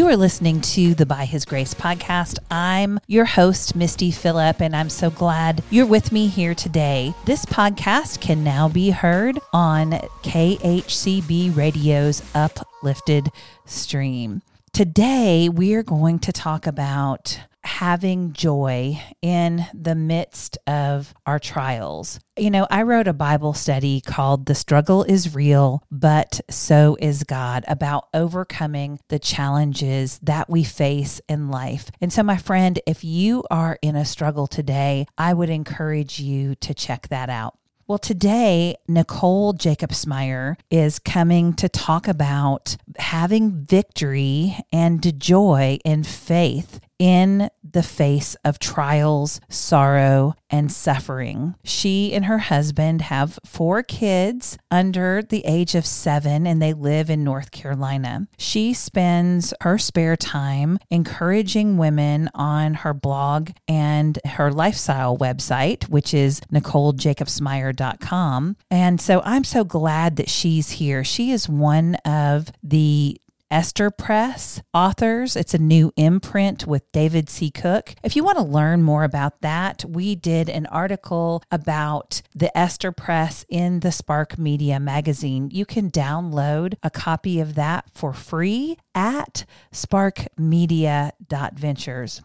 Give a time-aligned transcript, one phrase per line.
[0.00, 2.38] You are listening to the By His Grace podcast.
[2.50, 7.12] I'm your host, Misty Phillip, and I'm so glad you're with me here today.
[7.26, 9.90] This podcast can now be heard on
[10.22, 13.30] KHCB Radio's Uplifted
[13.66, 14.40] stream.
[14.72, 22.20] Today, we are going to talk about having joy in the midst of our trials.
[22.36, 27.24] You know, I wrote a Bible study called The Struggle is Real, but So is
[27.24, 31.90] God about overcoming the challenges that we face in life.
[32.00, 36.54] And so, my friend, if you are in a struggle today, I would encourage you
[36.56, 37.56] to check that out.
[37.90, 46.78] Well, today, Nicole Jacobsmeyer is coming to talk about having victory and joy in faith
[47.00, 51.54] in the face of trials, sorrow, and suffering.
[51.64, 57.08] She and her husband have four kids under the age of seven, and they live
[57.08, 58.28] in North Carolina.
[58.36, 66.12] She spends her spare time encouraging women on her blog and her lifestyle website, which
[66.12, 68.56] is NicoleJacobsmeyer.com.
[68.70, 71.02] And so I'm so glad that she's here.
[71.02, 73.18] She is one of the
[73.50, 75.34] Esther Press authors.
[75.34, 77.50] It's a new imprint with David C.
[77.50, 77.96] Cook.
[78.04, 82.92] If you want to learn more about that, we did an article about the Esther
[82.92, 85.50] Press in the Spark Media magazine.
[85.50, 92.22] You can download a copy of that for free at sparkmedia.ventures.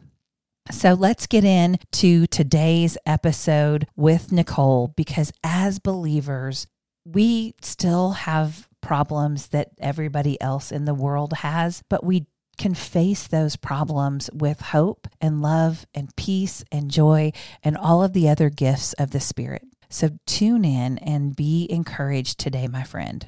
[0.71, 6.67] So let's get into today's episode with Nicole because as believers,
[7.05, 13.27] we still have problems that everybody else in the world has, but we can face
[13.27, 17.31] those problems with hope and love and peace and joy
[17.63, 19.63] and all of the other gifts of the Spirit.
[19.89, 23.27] So tune in and be encouraged today, my friend.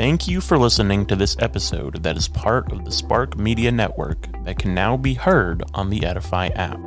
[0.00, 4.28] Thank you for listening to this episode that is part of the Spark Media Network
[4.44, 6.78] that can now be heard on the Edify app.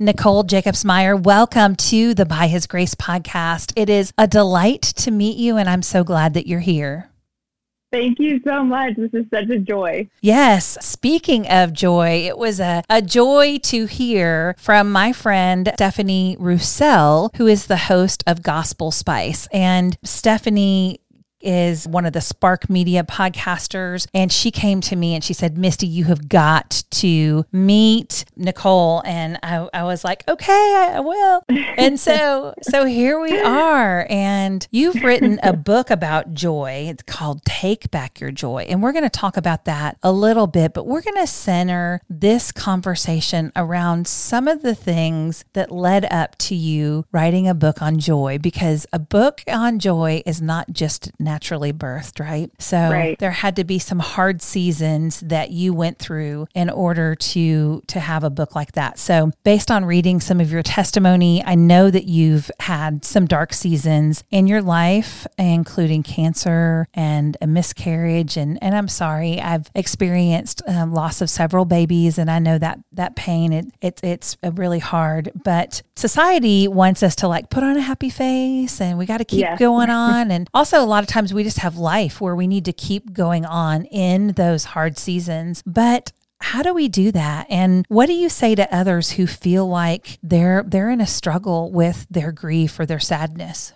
[0.00, 3.72] Nicole Jacobsmeyer, welcome to the By His Grace podcast.
[3.76, 7.11] It is a delight to meet you, and I'm so glad that you're here.
[7.92, 8.96] Thank you so much.
[8.96, 10.08] This is such a joy.
[10.22, 10.78] Yes.
[10.80, 17.30] Speaking of joy, it was a, a joy to hear from my friend Stephanie Rousselle,
[17.36, 19.46] who is the host of Gospel Spice.
[19.52, 21.00] And Stephanie
[21.42, 24.06] is one of the Spark Media podcasters.
[24.14, 29.02] And she came to me and she said, Misty, you have got to meet Nicole.
[29.04, 31.44] And I, I was like, okay, I will.
[31.48, 34.06] and so, so here we are.
[34.08, 36.86] And you've written a book about joy.
[36.88, 38.66] It's called Take Back Your Joy.
[38.68, 42.00] And we're going to talk about that a little bit, but we're going to center
[42.08, 47.82] this conversation around some of the things that led up to you writing a book
[47.82, 52.50] on joy because a book on joy is not just naturally birthed, right?
[52.58, 53.18] So Right.
[53.18, 58.00] there had to be some hard seasons that you went through in order to to
[58.00, 58.98] have a book like that.
[58.98, 63.52] So based on reading some of your testimony, I know that you've had some dark
[63.54, 68.36] seasons in your life, including cancer and a miscarriage.
[68.36, 72.78] And and I'm sorry, I've experienced um, loss of several babies, and I know that
[72.92, 75.30] that pain it, it it's really hard.
[75.44, 79.24] But society wants us to like put on a happy face, and we got to
[79.24, 79.58] keep Yes.
[79.58, 80.30] going on.
[80.30, 83.12] And also, a lot of times we just have life where we need to keep
[83.12, 85.62] going on in those hard seasons.
[85.66, 87.46] But how do we do that?
[87.48, 91.70] And what do you say to others who feel like they're they're in a struggle
[91.70, 93.72] with their grief or their sadness?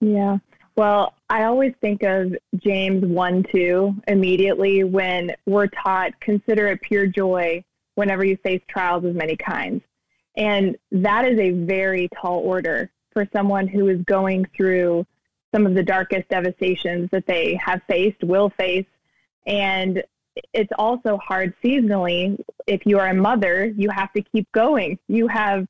[0.00, 0.38] Yeah.
[0.76, 7.06] Well, I always think of James 1 2 immediately when we're taught, consider it pure
[7.06, 7.62] joy
[7.96, 9.82] whenever you face trials of many kinds.
[10.36, 15.04] And that is a very tall order for someone who is going through
[15.54, 18.86] some of the darkest devastations that they have faced, will face.
[19.46, 20.02] And
[20.52, 22.38] it's also hard seasonally.
[22.66, 24.98] If you are a mother, you have to keep going.
[25.08, 25.66] You have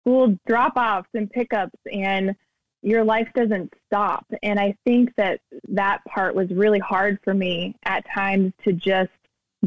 [0.00, 2.34] school drop offs and pickups, and
[2.82, 4.26] your life doesn't stop.
[4.42, 9.10] And I think that that part was really hard for me at times to just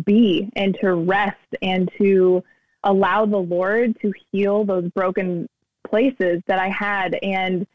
[0.04, 2.44] be and to rest and to
[2.84, 5.48] allow the Lord to heal those broken
[5.88, 7.66] places that I had and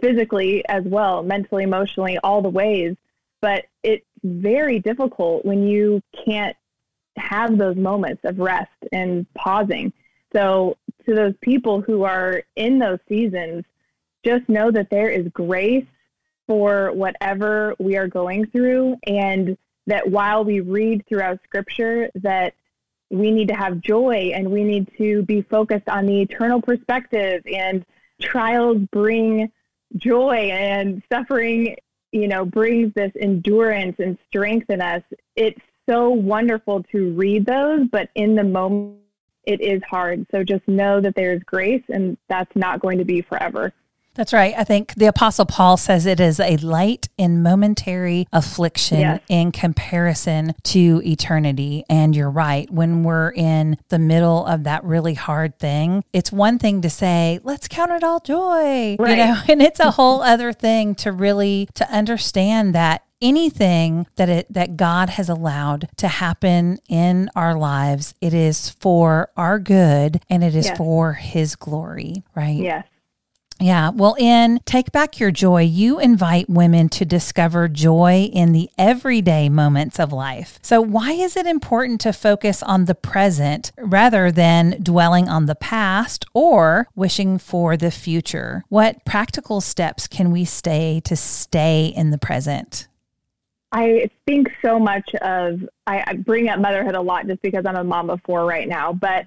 [0.00, 2.96] physically as well, mentally, emotionally, all the ways.
[3.40, 6.56] But it's very difficult when you can't
[7.16, 9.92] have those moments of rest and pausing.
[10.34, 10.76] So,
[11.06, 13.64] to those people who are in those seasons,
[14.24, 15.86] just know that there is grace
[16.46, 19.56] for whatever we are going through and
[19.86, 22.54] that while we read throughout scripture that
[23.10, 27.42] we need to have joy and we need to be focused on the eternal perspective
[27.46, 27.84] and
[28.20, 29.50] trials bring
[29.96, 31.76] joy and suffering
[32.12, 35.02] you know brings this endurance and strength in us.
[35.36, 39.00] It's so wonderful to read those but in the moment
[39.44, 40.26] it is hard.
[40.30, 43.72] So just know that there's grace and that's not going to be forever
[44.14, 44.54] that's right.
[44.56, 49.20] I think the Apostle Paul says it is a light and momentary affliction yes.
[49.28, 51.84] in comparison to eternity.
[51.88, 52.70] And you're right.
[52.70, 57.40] When we're in the middle of that really hard thing, it's one thing to say,
[57.42, 59.10] let's count it all joy, right.
[59.10, 64.28] you know, and it's a whole other thing to really to understand that anything that
[64.28, 70.22] it that God has allowed to happen in our lives, it is for our good
[70.28, 70.76] and it is yes.
[70.76, 72.56] for his glory, right?
[72.56, 72.86] Yes.
[73.60, 73.90] Yeah.
[73.90, 79.48] Well, in Take Back Your Joy, you invite women to discover joy in the everyday
[79.48, 80.58] moments of life.
[80.60, 85.54] So, why is it important to focus on the present rather than dwelling on the
[85.54, 88.64] past or wishing for the future?
[88.68, 92.88] What practical steps can we stay to stay in the present?
[93.72, 97.82] I think so much of, I, bring up motherhood a lot just because I'm a
[97.82, 99.26] mom of four right now, but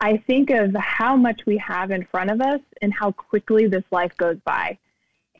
[0.00, 3.84] I think of how much we have in front of us and how quickly this
[3.90, 4.78] life goes by.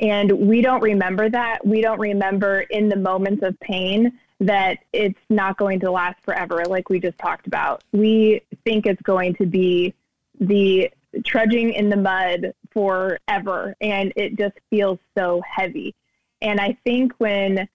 [0.00, 1.66] And we don't remember that.
[1.66, 6.64] We don't remember in the moments of pain that it's not going to last forever,
[6.66, 7.82] like we just talked about.
[7.92, 9.94] We think it's going to be
[10.40, 10.90] the
[11.24, 15.94] trudging in the mud forever, and it just feels so heavy.
[16.42, 17.68] And I think when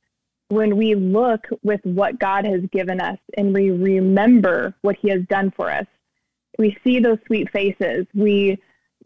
[0.50, 5.22] when we look with what God has given us and we remember what He has
[5.28, 5.88] done for us,
[6.58, 8.06] we see those sweet faces.
[8.14, 8.60] We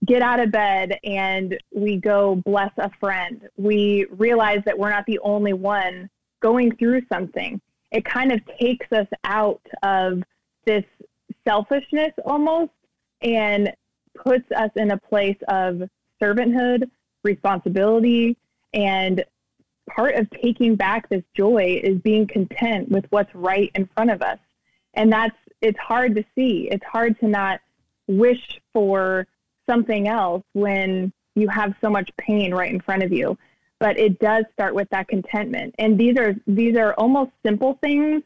[0.06, 3.48] get out of bed and we go bless a friend.
[3.58, 6.10] We realize that we're not the only one
[6.42, 7.62] going through something.
[7.92, 10.24] It kind of takes us out of
[10.66, 10.84] this
[11.48, 12.72] selfishness almost
[13.22, 13.74] and
[14.16, 15.84] puts us in a place of
[16.22, 16.90] servanthood,
[17.24, 18.38] responsibility,
[18.74, 19.24] and
[19.90, 24.22] part of taking back this joy is being content with what's right in front of
[24.22, 24.40] us.
[24.96, 26.70] And that's it's hard to see.
[26.72, 27.60] It's hard to not
[28.08, 29.26] wish for
[29.68, 33.36] something else when you have so much pain right in front of you.
[33.80, 35.74] But it does start with that contentment.
[35.80, 38.22] And these are these are almost simple things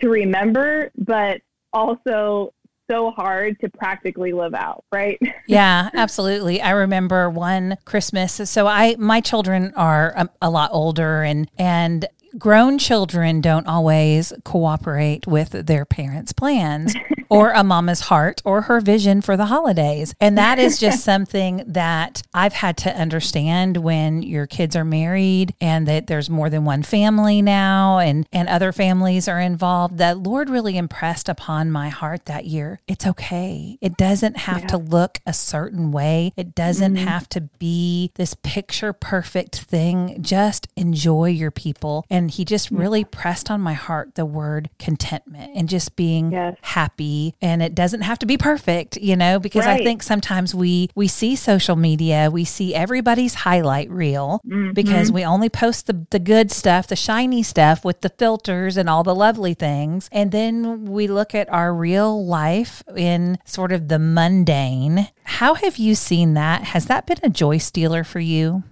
[0.00, 1.40] to remember, but
[1.72, 2.52] also
[2.88, 5.18] so hard to practically live out, right?
[5.48, 6.60] yeah, absolutely.
[6.60, 8.34] I remember one Christmas.
[8.48, 12.06] So I my children are a, a lot older and and
[12.38, 16.94] grown children don't always cooperate with their parents' plans
[17.28, 20.14] or a mama's heart or her vision for the holidays.
[20.20, 25.54] And that is just something that I've had to understand when your kids are married
[25.60, 29.98] and that there's more than one family now and, and other families are involved.
[29.98, 32.80] That Lord really impressed upon my heart that year.
[32.86, 33.78] It's okay.
[33.80, 34.68] It doesn't have yeah.
[34.68, 37.06] to look a certain way, it doesn't mm-hmm.
[37.06, 40.18] have to be this picture perfect thing.
[40.22, 42.04] Just enjoy your people.
[42.10, 46.32] And and he just really pressed on my heart the word contentment and just being
[46.32, 46.56] yes.
[46.60, 49.80] happy and it doesn't have to be perfect you know because right.
[49.80, 54.72] i think sometimes we we see social media we see everybody's highlight reel mm-hmm.
[54.72, 58.90] because we only post the, the good stuff the shiny stuff with the filters and
[58.90, 63.86] all the lovely things and then we look at our real life in sort of
[63.86, 68.64] the mundane how have you seen that has that been a joy stealer for you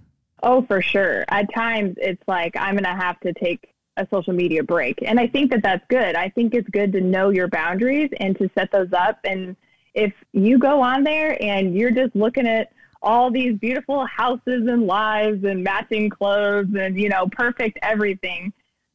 [0.46, 1.24] Oh, for sure.
[1.28, 4.98] At times, it's like I'm going to have to take a social media break.
[5.02, 6.16] And I think that that's good.
[6.16, 9.18] I think it's good to know your boundaries and to set those up.
[9.24, 9.56] And
[9.94, 14.86] if you go on there and you're just looking at all these beautiful houses and
[14.86, 18.52] lives and matching clothes and, you know, perfect everything,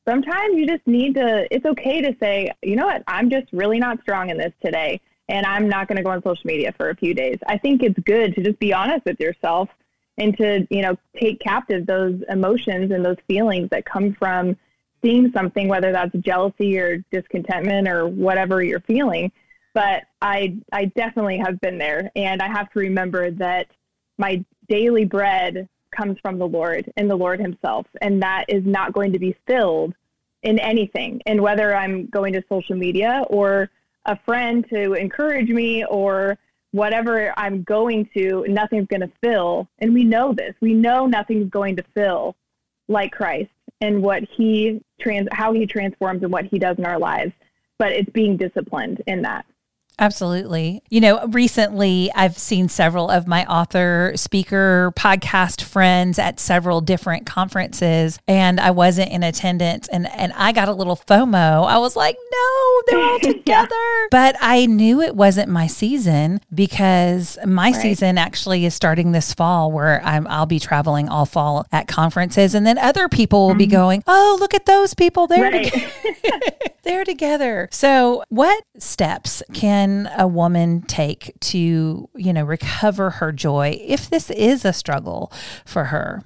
[0.07, 3.79] sometimes you just need to, it's okay to say, you know what, I'm just really
[3.79, 5.01] not strong in this today.
[5.29, 7.37] And I'm not going to go on social media for a few days.
[7.47, 9.69] I think it's good to just be honest with yourself
[10.19, 14.55] and to you know take captive those emotions and those feelings that come from
[15.01, 19.31] seeing something whether that's jealousy or discontentment or whatever you're feeling
[19.73, 23.67] but i i definitely have been there and i have to remember that
[24.17, 28.93] my daily bread comes from the lord and the lord himself and that is not
[28.93, 29.95] going to be filled
[30.43, 31.21] in anything.
[31.25, 33.69] And whether I'm going to social media or
[34.05, 36.37] a friend to encourage me or
[36.71, 39.67] whatever I'm going to, nothing's going to fill.
[39.79, 40.53] And we know this.
[40.61, 42.35] We know nothing's going to fill
[42.87, 46.99] like Christ and what he trans how he transforms and what he does in our
[46.99, 47.31] lives.
[47.77, 49.45] But it's being disciplined in that.
[49.99, 50.81] Absolutely.
[50.89, 57.25] You know, recently I've seen several of my author, speaker, podcast friends at several different
[57.25, 61.67] conferences, and I wasn't in attendance and, and I got a little FOMO.
[61.67, 63.43] I was like, no, they're all together.
[63.45, 64.07] yeah.
[64.09, 67.75] But I knew it wasn't my season because my right.
[67.75, 72.55] season actually is starting this fall where I'm, I'll be traveling all fall at conferences,
[72.55, 73.57] and then other people will mm-hmm.
[73.57, 75.27] be going, oh, look at those people.
[75.27, 75.73] They're, right.
[76.89, 77.69] they're together.
[77.71, 84.31] So, what steps can a woman take to, you know, recover her joy if this
[84.31, 85.31] is a struggle
[85.65, 86.23] for her?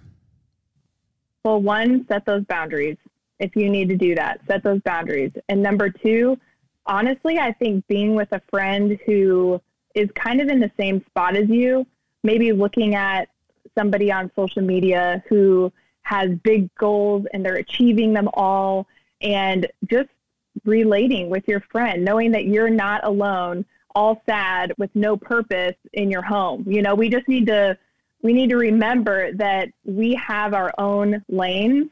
[1.44, 2.98] Well, one, set those boundaries.
[3.40, 5.32] If you need to do that, set those boundaries.
[5.50, 6.40] And number two,
[6.86, 9.60] honestly, I think being with a friend who
[9.96, 11.86] is kind of in the same spot as you,
[12.24, 13.28] maybe looking at
[13.78, 18.88] somebody on social media who has big goals and they're achieving them all
[19.22, 20.10] and just
[20.66, 26.10] relating with your friend, knowing that you're not alone, all sad with no purpose in
[26.10, 26.66] your home.
[26.68, 27.78] You know, we just need to
[28.22, 31.90] we need to remember that we have our own lanes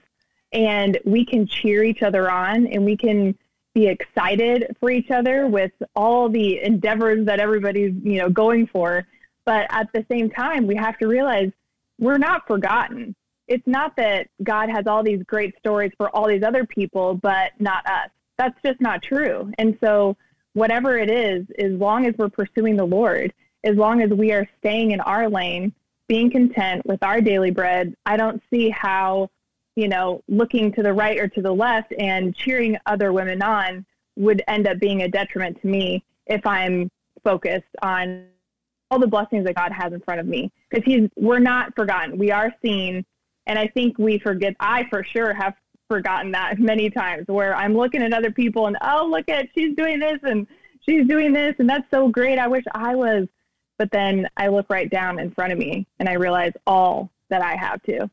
[0.54, 3.38] and we can cheer each other on and we can
[3.74, 9.06] be excited for each other with all the endeavors that everybody's, you know, going for.
[9.46, 11.52] But at the same time, we have to realize
[12.00, 13.16] we're not forgotten.
[13.48, 17.52] It's not that God has all these great stories for all these other people, but
[17.60, 18.10] not us
[18.42, 19.52] that's just not true.
[19.60, 20.18] And so,
[20.54, 23.32] whatever it is, as long as we're pursuing the Lord,
[23.64, 25.74] as long as we are staying in our lane,
[26.08, 29.30] being content with our daily bread, I don't see how,
[29.76, 33.86] you know, looking to the right or to the left and cheering other women on
[34.18, 36.90] would end up being a detriment to me if I'm
[37.24, 38.26] focused on
[38.90, 40.52] all the blessings that God has in front of me.
[40.70, 42.18] Because He's, we're not forgotten.
[42.18, 43.06] We are seen.
[43.46, 45.54] And I think we forget, I for sure have
[45.92, 49.76] forgotten that many times where I'm looking at other people and, oh, look at, she's
[49.76, 50.48] doing this and
[50.86, 52.40] she's doing this and that's so great.
[52.40, 53.28] I wish I was.
[53.78, 57.42] But then I look right down in front of me and I realize all that
[57.42, 58.10] I have to.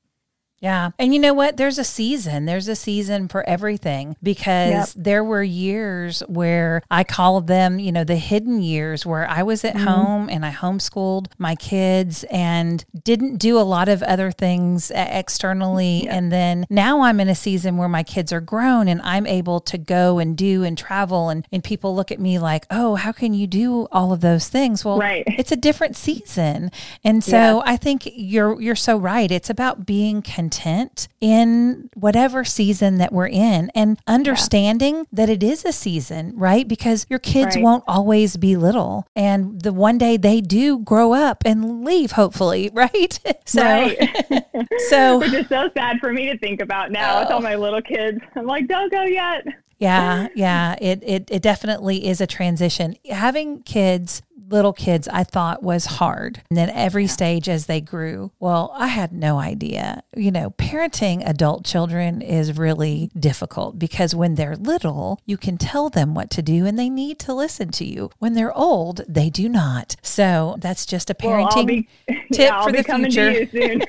[0.60, 0.90] Yeah.
[0.98, 1.56] And you know what?
[1.56, 2.46] There's a season.
[2.46, 5.04] There's a season for everything because yep.
[5.04, 9.64] there were years where I called them, you know, the hidden years where I was
[9.64, 9.86] at mm-hmm.
[9.86, 16.04] home and I homeschooled my kids and didn't do a lot of other things externally.
[16.04, 16.12] Yep.
[16.12, 19.60] And then now I'm in a season where my kids are grown and I'm able
[19.60, 21.28] to go and do and travel.
[21.28, 24.48] And, and people look at me like, oh, how can you do all of those
[24.48, 24.84] things?
[24.84, 25.24] Well, right.
[25.26, 26.72] it's a different season.
[27.04, 27.62] And so yeah.
[27.64, 29.30] I think you're, you're so right.
[29.30, 35.04] It's about being connected content in whatever season that we're in and understanding yeah.
[35.12, 36.66] that it is a season, right?
[36.66, 37.62] Because your kids right.
[37.62, 39.06] won't always be little.
[39.14, 43.18] And the one day they do grow up and leave, hopefully, right?
[43.44, 44.16] so, right.
[44.88, 47.20] so, which is so sad for me to think about now oh.
[47.20, 47.42] with all oh.
[47.42, 48.18] my little kids.
[48.34, 49.46] I'm like, don't go yet.
[49.78, 52.96] Yeah, yeah, it, it it definitely is a transition.
[53.08, 56.42] Having kids little kids I thought was hard.
[56.50, 60.02] And then every stage as they grew, well, I had no idea.
[60.16, 65.88] You know, parenting adult children is really difficult because when they're little, you can tell
[65.88, 68.10] them what to do and they need to listen to you.
[68.18, 69.96] When they're old, they do not.
[70.02, 71.88] So that's just a parenting well, be,
[72.32, 73.86] tip yeah, for the future.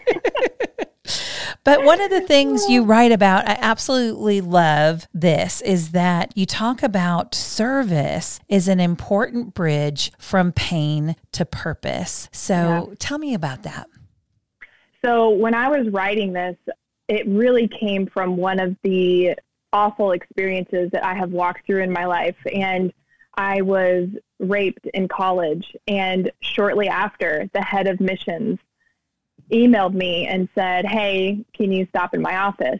[1.63, 6.45] But one of the things you write about, I absolutely love this, is that you
[6.45, 12.29] talk about service is an important bridge from pain to purpose.
[12.31, 12.53] So
[12.89, 12.95] yeah.
[12.97, 13.87] tell me about that.
[15.03, 16.55] So when I was writing this,
[17.07, 19.35] it really came from one of the
[19.71, 22.37] awful experiences that I have walked through in my life.
[22.51, 22.91] And
[23.35, 25.75] I was raped in college.
[25.87, 28.59] And shortly after, the head of missions
[29.51, 32.79] emailed me and said, Hey, can you stop in my office?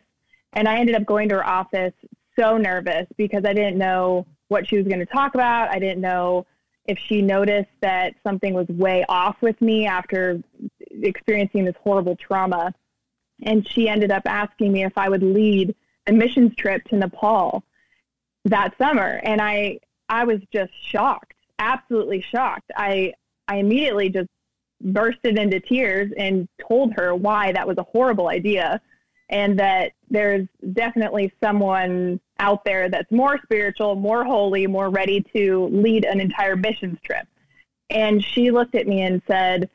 [0.53, 1.93] And I ended up going to her office
[2.37, 5.69] so nervous because I didn't know what she was going to talk about.
[5.69, 6.45] I didn't know
[6.85, 10.41] if she noticed that something was way off with me after
[10.89, 12.73] experiencing this horrible trauma.
[13.43, 15.75] And she ended up asking me if I would lead
[16.07, 17.63] a missions trip to Nepal
[18.45, 19.21] that summer.
[19.23, 22.71] And I, I was just shocked, absolutely shocked.
[22.75, 23.13] I,
[23.47, 24.29] I immediately just
[24.81, 28.81] bursted into tears and told her why that was a horrible idea
[29.29, 35.67] and that there's definitely someone out there that's more spiritual, more holy, more ready to
[35.71, 37.27] lead an entire missions trip.
[37.89, 39.69] And she looked at me and said,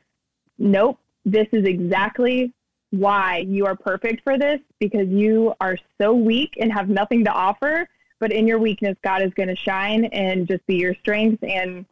[0.57, 2.53] Nope, this is exactly
[2.91, 7.31] why you are perfect for this because you are so weak and have nothing to
[7.31, 7.87] offer.
[8.19, 11.43] But in your weakness, God is going to shine and just be your strength.
[11.43, 11.85] And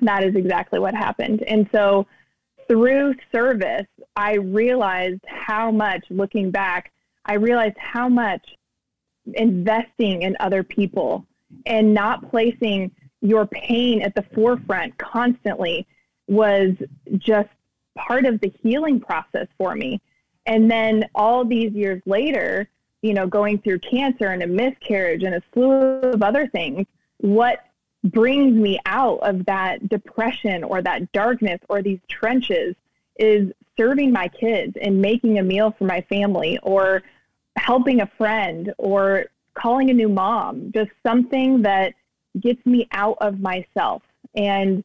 [0.00, 1.42] that is exactly what happened.
[1.42, 2.06] And so
[2.68, 6.92] through service, I realized how much, looking back,
[7.24, 8.56] I realized how much
[9.34, 11.26] investing in other people
[11.66, 12.90] and not placing
[13.22, 15.86] your pain at the forefront constantly
[16.28, 16.74] was
[17.16, 17.48] just
[17.96, 20.00] part of the healing process for me.
[20.46, 22.68] And then all these years later,
[23.02, 26.86] you know, going through cancer and a miscarriage and a slew of other things,
[27.18, 27.64] what
[28.04, 32.74] brings me out of that depression or that darkness or these trenches
[33.18, 37.02] is serving my kids and making a meal for my family or
[37.56, 41.94] helping a friend or calling a new mom, just something that
[42.40, 44.02] gets me out of myself.
[44.34, 44.84] And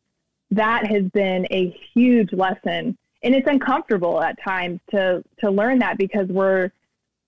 [0.51, 2.97] that has been a huge lesson.
[3.21, 6.71] And it's uncomfortable at times to to learn that because we're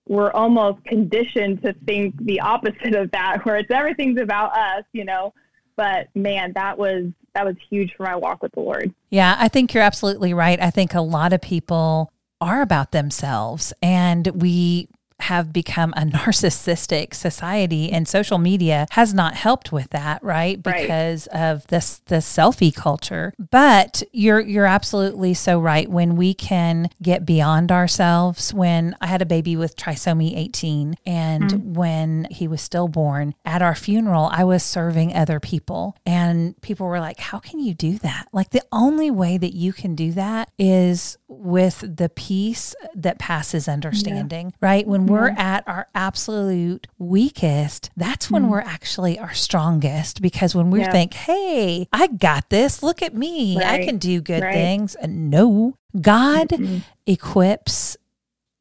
[0.08, 5.04] we're almost conditioned to think the opposite of that, where it's everything's about us, you
[5.04, 5.34] know.
[5.76, 8.94] But man, that was that was huge for my walk with the Lord.
[9.10, 10.60] Yeah, I think you're absolutely right.
[10.60, 14.88] I think a lot of people are about themselves and we
[15.22, 20.62] have become a narcissistic society and social media has not helped with that, right?
[20.62, 21.40] Because right.
[21.52, 23.32] of this the selfie culture.
[23.50, 25.88] But you're you're absolutely so right.
[25.88, 31.44] When we can get beyond ourselves, when I had a baby with trisomy 18 and
[31.44, 31.72] mm-hmm.
[31.74, 35.96] when he was stillborn, at our funeral, I was serving other people.
[36.06, 38.28] And people were like, How can you do that?
[38.32, 43.68] Like the only way that you can do that is with the peace that passes
[43.68, 44.56] understanding, yeah.
[44.68, 44.86] right?
[44.86, 48.48] When we're at our absolute weakest, that's when mm.
[48.50, 50.90] we're actually our strongest because when we yeah.
[50.90, 53.80] think, hey, I got this, look at me, right.
[53.80, 54.54] I can do good right.
[54.54, 54.94] things.
[54.94, 56.78] And no, God mm-hmm.
[57.06, 57.96] equips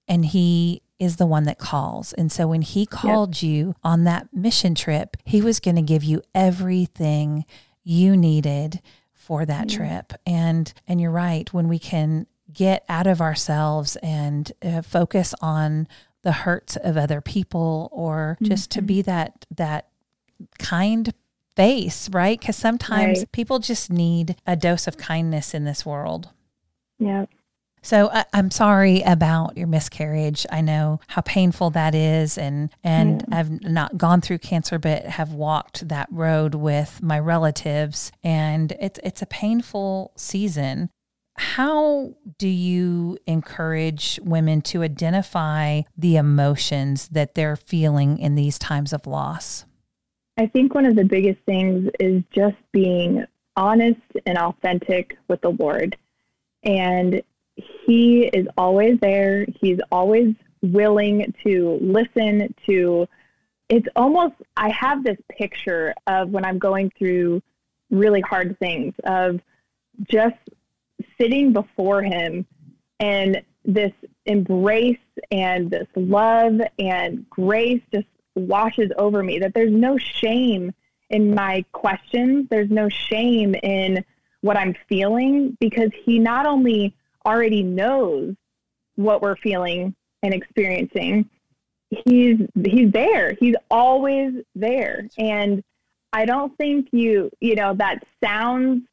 [0.07, 2.13] and He is the one that calls.
[2.13, 3.49] And so when He called yep.
[3.49, 7.45] you on that mission trip, He was going to give you everything
[7.83, 8.81] you needed
[9.13, 10.13] for that mm trip.
[10.25, 15.87] And and you're right, when we can get out of ourselves and uh, focus on
[16.23, 18.79] the hurts of other people or just mm-hmm.
[18.79, 19.87] to be that that
[20.59, 21.13] kind
[21.55, 22.39] face, right?
[22.39, 23.31] Because sometimes right.
[23.31, 26.29] people just need a dose of kindness in this world.
[26.99, 27.25] Yeah.
[27.83, 30.45] So I, am sorry about your miscarriage.
[30.51, 33.39] I know how painful that is, and and yeah.
[33.39, 38.99] I've not gone through cancer, but have walked that road with my relatives, and it's
[39.03, 40.91] it's a painful season.
[41.41, 48.93] How do you encourage women to identify the emotions that they're feeling in these times
[48.93, 49.65] of loss?
[50.37, 53.25] I think one of the biggest things is just being
[53.57, 55.97] honest and authentic with the Lord.
[56.61, 57.23] And
[57.55, 63.07] He is always there, He's always willing to listen to.
[63.67, 67.41] It's almost, I have this picture of when I'm going through
[67.89, 69.41] really hard things, of
[70.07, 70.37] just
[71.19, 72.45] sitting before him
[72.99, 73.91] and this
[74.25, 74.97] embrace
[75.31, 80.71] and this love and grace just washes over me that there's no shame
[81.09, 82.47] in my questions.
[82.49, 84.03] There's no shame in
[84.41, 86.95] what i'm feeling because he not only
[87.27, 88.35] already knows
[88.95, 91.29] what we're feeling and experiencing
[92.05, 93.35] he's he's there.
[93.39, 95.07] He's always there.
[95.17, 95.63] And
[96.13, 98.83] i don't think you you know that sounds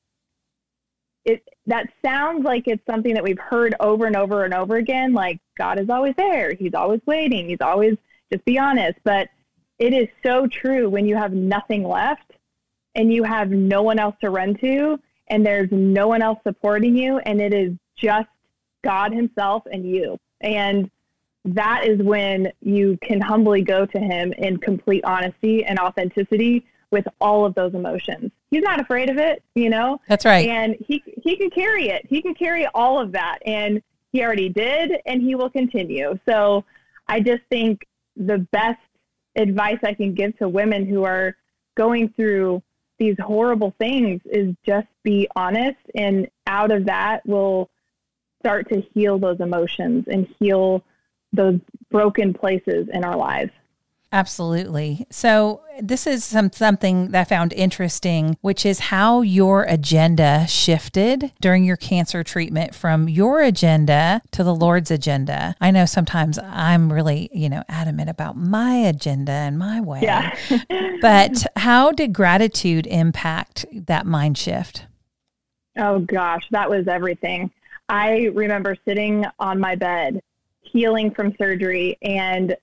[1.28, 5.12] it that sounds like it's something that we've heard over and over and over again
[5.12, 6.54] like god is always there.
[6.54, 7.48] He's always waiting.
[7.48, 7.96] He's always
[8.32, 8.98] just be honest.
[9.04, 9.28] But
[9.78, 12.32] it is so true when you have nothing left
[12.94, 16.96] and you have no one else to run to and there's no one else supporting
[16.96, 18.28] you and it is just
[18.82, 20.16] god himself and you.
[20.40, 20.90] And
[21.44, 27.06] that is when you can humbly go to him in complete honesty and authenticity with
[27.20, 28.32] all of those emotions.
[28.50, 30.00] He's not afraid of it, you know?
[30.08, 30.48] That's right.
[30.48, 32.06] And he he can carry it.
[32.08, 36.18] He can carry all of that and he already did and he will continue.
[36.26, 36.64] So
[37.06, 38.80] I just think the best
[39.36, 41.36] advice I can give to women who are
[41.76, 42.62] going through
[42.98, 47.70] these horrible things is just be honest and out of that will
[48.40, 50.82] start to heal those emotions and heal
[51.32, 53.52] those broken places in our lives.
[54.10, 55.06] Absolutely.
[55.10, 61.32] So this is some something that I found interesting, which is how your agenda shifted
[61.42, 65.54] during your cancer treatment from your agenda to the Lord's agenda.
[65.60, 70.00] I know sometimes I'm really, you know, adamant about my agenda and my way.
[70.02, 70.34] Yeah.
[71.02, 74.86] but how did gratitude impact that mind shift?
[75.76, 77.50] Oh gosh, that was everything.
[77.90, 80.22] I remember sitting on my bed
[80.62, 82.56] healing from surgery and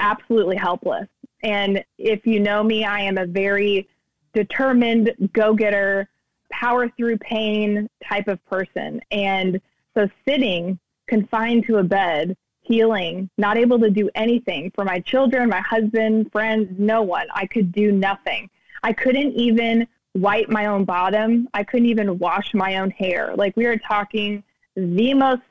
[0.00, 1.08] absolutely helpless.
[1.42, 3.88] And if you know me, I am a very
[4.34, 6.08] determined, go getter,
[6.50, 9.00] power through pain type of person.
[9.10, 9.60] And
[9.94, 15.48] so sitting confined to a bed, healing, not able to do anything for my children,
[15.48, 17.26] my husband, friends, no one.
[17.34, 18.48] I could do nothing.
[18.82, 21.48] I couldn't even wipe my own bottom.
[21.54, 23.34] I couldn't even wash my own hair.
[23.34, 24.42] Like we are talking
[24.76, 25.42] the most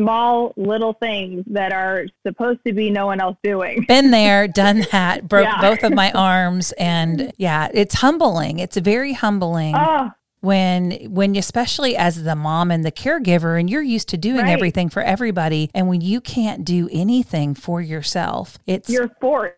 [0.00, 3.84] small little things that are supposed to be no one else doing.
[3.88, 5.60] Been there, done that, broke yeah.
[5.60, 8.58] both of my arms and yeah, it's humbling.
[8.58, 9.74] It's very humbling.
[9.76, 10.10] Oh.
[10.40, 14.52] When, when especially as the mom and the caregiver, and you're used to doing right.
[14.52, 19.56] everything for everybody, and when you can't do anything for yourself, it's you're forced.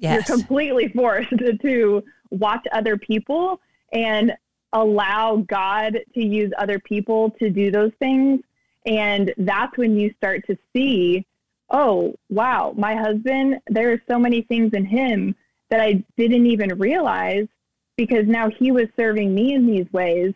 [0.00, 0.28] Yes.
[0.28, 1.30] You're completely forced
[1.62, 3.60] to watch other people
[3.92, 4.32] and
[4.72, 8.40] allow God to use other people to do those things
[8.86, 11.26] and that's when you start to see,
[11.70, 15.34] oh, wow, my husband, there are so many things in him
[15.70, 17.48] that I didn't even realize
[17.96, 20.32] because now he was serving me in these ways.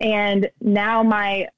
[0.00, 1.48] And now my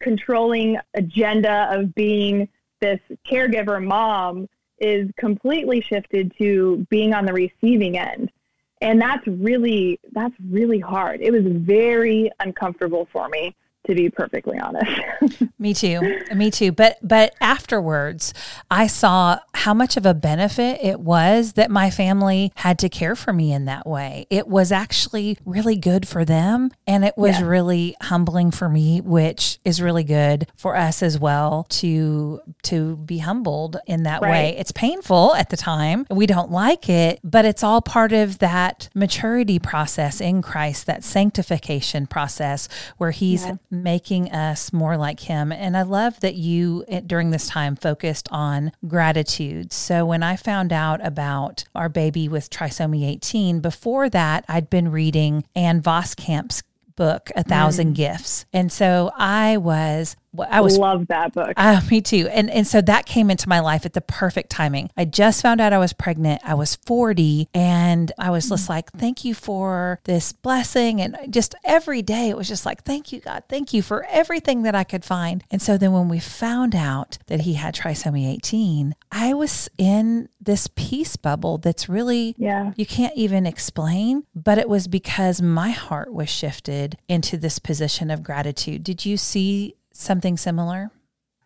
[0.00, 2.48] controlling agenda of being
[2.80, 3.00] this
[3.30, 8.32] caregiver mom is completely shifted to being on the receiving end.
[8.80, 11.20] And that's really, that's really hard.
[11.20, 13.54] It was very uncomfortable for me
[13.86, 14.90] to be perfectly honest.
[15.58, 16.20] Me too.
[16.34, 16.72] Me too.
[16.72, 18.32] But but afterwards,
[18.70, 23.16] I saw how much of a benefit it was that my family had to care
[23.16, 24.26] for me in that way.
[24.30, 27.46] It was actually really good for them and it was yeah.
[27.46, 33.18] really humbling for me, which is really good for us as well to to be
[33.18, 34.30] humbled in that right.
[34.30, 34.56] way.
[34.58, 36.06] It's painful at the time.
[36.10, 41.02] We don't like it, but it's all part of that maturity process in Christ, that
[41.02, 42.68] sanctification process
[42.98, 45.50] where he's yeah making us more like him.
[45.50, 49.72] And I love that you, eh, during this time, focused on gratitude.
[49.72, 54.90] So when I found out about our baby with trisomy 18, before that, I'd been
[54.90, 56.62] reading Ann Voskamp's
[56.94, 57.96] book, A Thousand mm.
[57.96, 58.44] Gifts.
[58.52, 61.52] And so I was I was love that book.
[61.56, 62.28] Uh, me too.
[62.30, 64.90] And and so that came into my life at the perfect timing.
[64.96, 66.40] I just found out I was pregnant.
[66.44, 71.00] I was 40 and I was just like, thank you for this blessing.
[71.00, 73.44] And just every day it was just like, thank you, God.
[73.48, 75.44] Thank you for everything that I could find.
[75.50, 80.28] And so then when we found out that he had trisomy 18, I was in
[80.40, 82.72] this peace bubble that's really yeah.
[82.76, 88.10] you can't even explain, but it was because my heart was shifted into this position
[88.10, 88.82] of gratitude.
[88.82, 90.90] Did you see something similar?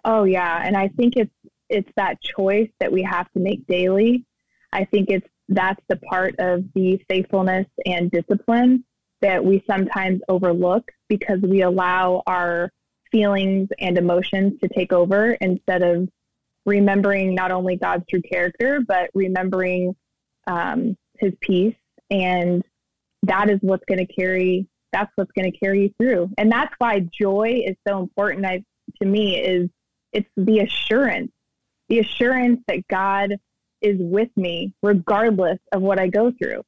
[0.04, 1.32] Oh yeah, and I think it's
[1.68, 4.24] it's that choice that we have to make daily.
[4.72, 8.84] I think it's that's the part of the faithfulness and discipline
[9.20, 12.70] that we sometimes overlook because we allow our
[13.10, 16.08] feelings and emotions to take over instead of
[16.66, 19.94] remembering not only God's true character, but remembering
[20.46, 21.76] um, his peace.
[22.10, 22.62] And
[23.22, 24.66] that is what's going to carry
[24.96, 26.30] that's what's going to carry you through.
[26.38, 28.64] And that's why joy is so important I,
[29.02, 29.68] to me is
[30.12, 31.32] it's the assurance,
[31.90, 33.36] the assurance that God
[33.82, 36.62] is with me regardless of what I go through,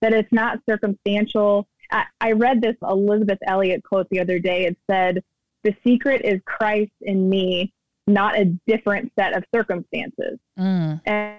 [0.00, 1.68] that it's not circumstantial.
[1.92, 4.66] I, I read this Elisabeth Elliot quote the other day.
[4.66, 5.22] It said,
[5.62, 7.72] the secret is Christ in me,
[8.08, 10.40] not a different set of circumstances.
[10.58, 11.00] Mm.
[11.06, 11.38] And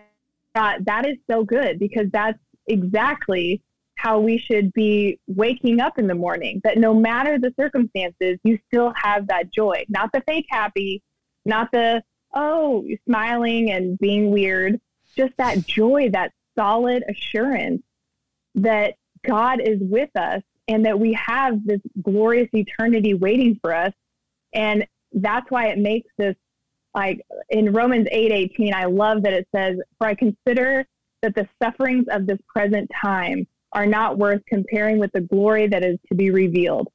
[0.55, 3.61] uh, that is so good because that's exactly
[4.01, 8.57] how we should be waking up in the morning, that no matter the circumstances, you
[8.67, 11.03] still have that joy, not the fake happy,
[11.45, 12.01] not the,
[12.33, 14.79] oh, smiling and being weird,
[15.17, 17.81] just that joy, that solid assurance
[18.55, 18.95] that
[19.27, 23.91] God is with us and that we have this glorious eternity waiting for us.
[24.53, 26.35] And that's why it makes this
[26.95, 30.87] like in Romans 8 18, I love that it says, For I consider
[31.21, 35.83] that the sufferings of this present time are not worth comparing with the glory that
[35.83, 36.87] is to be revealed.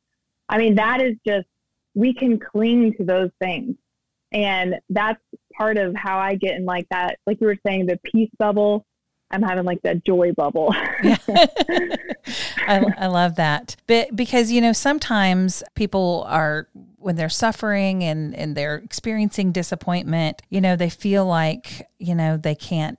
[0.49, 1.47] I mean, that is just,
[1.95, 3.77] we can cling to those things.
[4.33, 5.21] And that's
[5.57, 8.85] part of how I get in like that, like you were saying, the peace bubble.
[9.31, 10.75] I'm having like that joy bubble.
[12.67, 13.77] I, I love that.
[13.87, 20.43] But because, you know, sometimes people are, when they're suffering and, and they're experiencing disappointment,
[20.51, 22.99] you know, they feel like, you know, they can't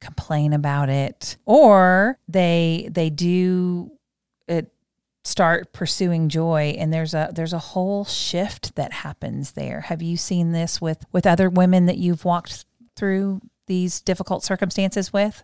[0.00, 3.90] complain about it or they they do
[4.46, 4.72] it
[5.24, 9.82] start pursuing joy and there's a there's a whole shift that happens there.
[9.82, 12.64] Have you seen this with with other women that you've walked
[12.96, 15.42] through these difficult circumstances with?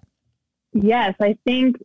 [0.72, 1.76] Yes i think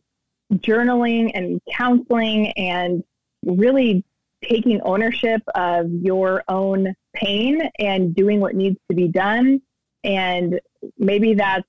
[0.54, 3.04] journaling and counseling and
[3.44, 4.04] really
[4.42, 9.60] taking ownership of your own pain and doing what needs to be done.
[10.02, 10.60] And
[10.98, 11.66] maybe that's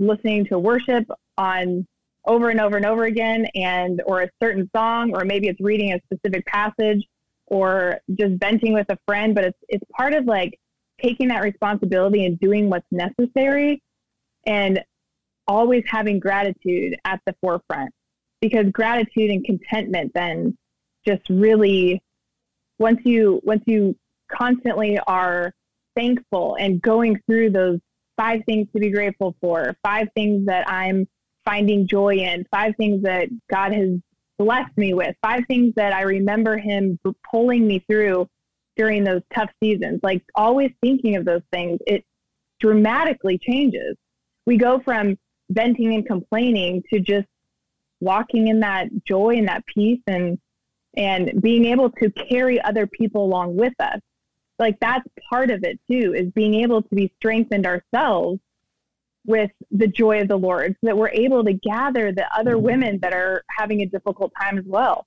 [0.00, 1.06] listening to worship
[1.38, 1.86] on
[2.26, 5.92] over and over and over again and or a certain song or maybe it's reading
[5.92, 7.06] a specific passage
[7.46, 10.58] or just venting with a friend but it's it's part of like
[11.00, 13.82] taking that responsibility and doing what's necessary
[14.46, 14.82] and
[15.46, 17.90] always having gratitude at the forefront
[18.40, 20.56] because gratitude and contentment then
[21.06, 22.02] just really
[22.78, 23.96] once you once you
[24.30, 25.52] constantly are
[25.96, 27.78] thankful and going through those
[28.20, 31.08] five things to be grateful for five things that i'm
[31.44, 33.90] finding joy in five things that god has
[34.38, 36.98] blessed me with five things that i remember him
[37.30, 38.28] pulling me through
[38.80, 40.00] during those tough seasons.
[40.02, 42.02] Like always thinking of those things it
[42.60, 43.94] dramatically changes.
[44.46, 45.18] We go from
[45.50, 47.26] venting and complaining to just
[48.00, 50.38] walking in that joy and that peace and
[50.96, 54.00] and being able to carry other people along with us
[54.60, 58.38] like that's part of it too is being able to be strengthened ourselves
[59.26, 62.66] with the joy of the lord so that we're able to gather the other mm-hmm.
[62.66, 65.06] women that are having a difficult time as well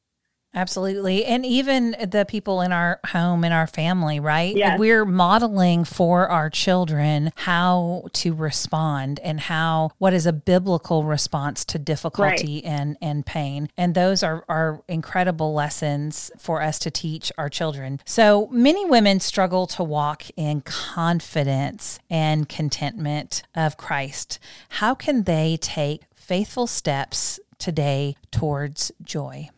[0.56, 1.26] Absolutely.
[1.26, 4.56] And even the people in our home, in our family, right?
[4.56, 4.78] Yes.
[4.80, 11.66] We're modeling for our children how to respond and how, what is a biblical response
[11.66, 12.72] to difficulty right.
[12.72, 13.70] and, and pain.
[13.78, 18.00] And those are, are incredible lessons for us to teach our children.
[18.06, 24.38] So many women struggle to walk in confidence and contentment of Christ.
[24.70, 29.50] How can they take faithful steps today towards joy?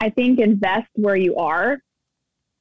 [0.00, 1.78] I think invest where you are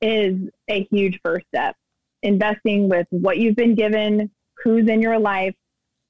[0.02, 0.36] is
[0.70, 1.76] a huge first step.
[2.22, 4.30] Investing with what you've been given,
[4.64, 5.56] who's in your life,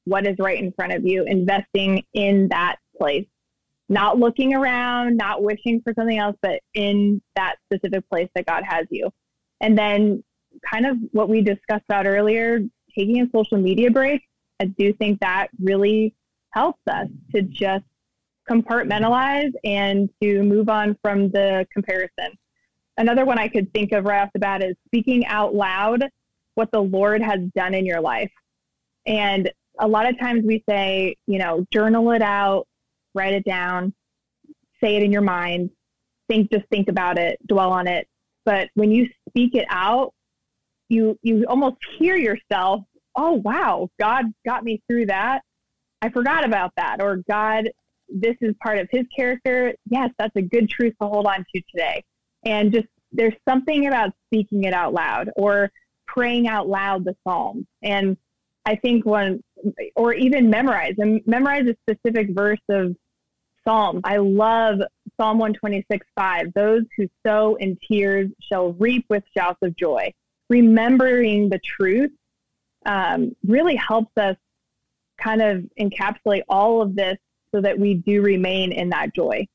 [0.05, 3.27] what is right in front of you, investing in that place.
[3.89, 8.63] Not looking around, not wishing for something else, but in that specific place that God
[8.67, 9.09] has you.
[9.61, 10.23] And then,
[10.71, 12.59] kind of what we discussed about earlier,
[12.95, 14.21] taking a social media break,
[14.59, 16.15] I do think that really
[16.51, 17.85] helps us to just
[18.49, 22.37] compartmentalize and to move on from the comparison.
[22.97, 26.03] Another one I could think of right off the bat is speaking out loud
[26.55, 28.31] what the Lord has done in your life.
[29.05, 32.67] And a lot of times we say, you know, journal it out,
[33.15, 33.93] write it down,
[34.83, 35.69] say it in your mind,
[36.27, 38.07] think, just think about it, dwell on it.
[38.43, 40.13] But when you speak it out,
[40.89, 42.81] you, you almost hear yourself,
[43.15, 45.41] oh, wow, God got me through that.
[46.01, 47.01] I forgot about that.
[47.01, 47.69] Or God
[48.09, 51.61] this is part of his character, yes, that's a good truth to hold on to
[51.71, 52.03] today.
[52.43, 55.71] And just there's something about speaking it out loud or
[56.07, 57.65] praying out loud the psalms.
[57.81, 58.17] And
[58.65, 59.43] I think one,
[59.95, 62.95] or even memorize and memorize a specific verse of
[63.65, 64.01] Psalms.
[64.03, 64.79] I love
[65.17, 66.53] Psalm 126, 5.
[66.53, 70.13] Those who sow in tears shall reap with shouts of joy.
[70.49, 72.11] Remembering the truth
[72.85, 74.37] um, really helps us
[75.19, 77.17] kind of encapsulate all of this
[77.53, 79.45] so that we do remain in that joy.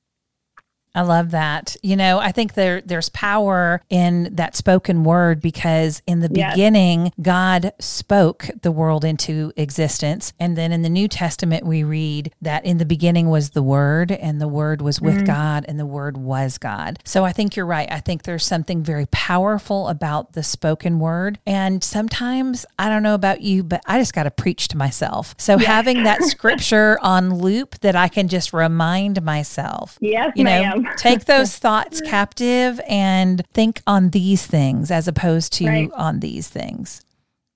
[0.94, 1.76] I love that.
[1.82, 6.54] You know, I think there there's power in that spoken word because in the yes.
[6.54, 12.32] beginning God spoke the world into existence and then in the New Testament we read
[12.42, 15.24] that in the beginning was the word and the word was with mm-hmm.
[15.24, 16.98] God and the word was God.
[17.04, 17.90] So I think you're right.
[17.90, 23.14] I think there's something very powerful about the spoken word and sometimes I don't know
[23.14, 25.34] about you but I just got to preach to myself.
[25.38, 25.66] So yeah.
[25.66, 29.98] having that scripture on loop that I can just remind myself.
[30.00, 30.82] Yes, you ma'am.
[30.82, 35.90] know, take those thoughts captive and think on these things as opposed to right.
[35.92, 37.02] on these things.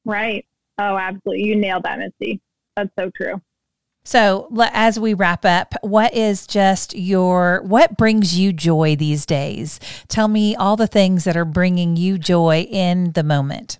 [0.04, 0.46] Right.
[0.78, 1.44] Oh, absolutely.
[1.44, 2.40] You nailed that, Misty.
[2.76, 3.40] That's so true.
[4.04, 9.80] So, as we wrap up, what is just your what brings you joy these days?
[10.08, 13.78] Tell me all the things that are bringing you joy in the moment.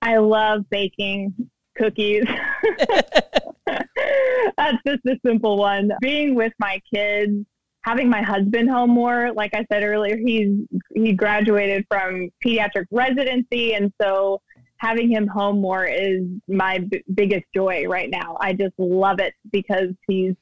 [0.00, 1.34] I love baking
[1.76, 2.24] cookies.
[3.66, 5.90] That's just a simple one.
[6.00, 7.44] Being with my kids,
[7.84, 9.32] having my husband home more.
[9.32, 14.40] Like I said earlier, he's he graduated from pediatric residency, and so
[14.78, 18.36] having him home more is my b- biggest joy right now.
[18.40, 20.34] I just love it because he's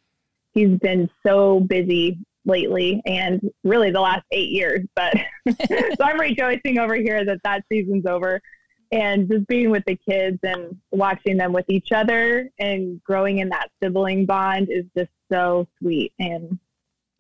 [0.55, 5.15] he's been so busy lately and really the last eight years but
[5.69, 8.41] so i'm rejoicing over here that that season's over
[8.91, 13.49] and just being with the kids and watching them with each other and growing in
[13.49, 16.59] that sibling bond is just so sweet and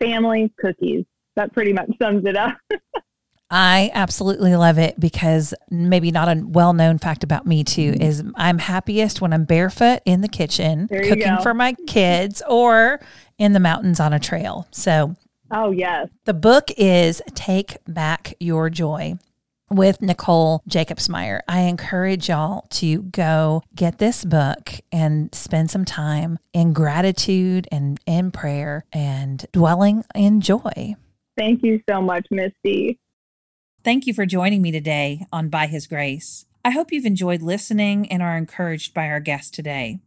[0.02, 1.04] family, cookies.
[1.36, 2.56] That pretty much sums it up.
[3.54, 8.02] I absolutely love it because maybe not a well known fact about me too mm-hmm.
[8.02, 11.42] is I'm happiest when I'm barefoot in the kitchen cooking go.
[11.42, 12.98] for my kids or
[13.36, 14.66] in the mountains on a trail.
[14.70, 15.16] So,
[15.50, 16.08] oh, yes.
[16.24, 19.18] The book is Take Back Your Joy.
[19.76, 21.40] With Nicole Jacobsmeyer.
[21.48, 27.98] I encourage y'all to go get this book and spend some time in gratitude and
[28.06, 30.94] in prayer and dwelling in joy.
[31.36, 32.98] Thank you so much, Misty.
[33.84, 36.46] Thank you for joining me today on By His Grace.
[36.64, 39.98] I hope you've enjoyed listening and are encouraged by our guest today.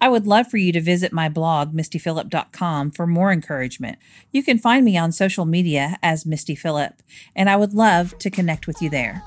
[0.00, 3.98] I would love for you to visit my blog, mistyphillip.com, for more encouragement.
[4.30, 7.02] You can find me on social media as Misty Phillip,
[7.34, 9.22] and I would love to connect with you there.